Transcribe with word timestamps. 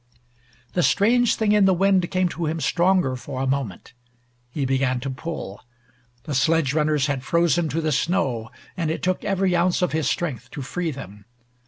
The 0.73 0.81
strange 0.81 1.35
thing 1.35 1.51
in 1.51 1.65
the 1.65 1.75
wind 1.75 2.09
came 2.09 2.27
to 2.29 2.47
him 2.47 2.59
stronger 2.59 3.15
for 3.15 3.39
a 3.39 3.45
moment. 3.45 3.93
He 4.49 4.65
began 4.65 4.99
to 5.01 5.11
pull. 5.11 5.61
The 6.23 6.33
sledge 6.33 6.73
runners 6.73 7.05
had 7.05 7.21
frozen 7.21 7.69
to 7.69 7.81
the 7.81 7.91
snow, 7.91 8.49
and 8.75 8.89
it 8.89 9.03
took 9.03 9.23
every 9.23 9.55
ounce 9.55 9.83
of 9.83 9.91
his 9.91 10.09
strength 10.09 10.49
to 10.53 10.63
free 10.63 10.89
them. 10.89 11.25